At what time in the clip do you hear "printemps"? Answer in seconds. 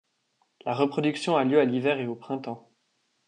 2.15-2.71